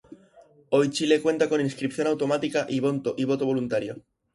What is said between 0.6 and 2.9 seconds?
Hoy Chile cuenta con inscripción automática y